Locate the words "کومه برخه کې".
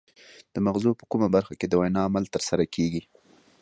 1.11-1.67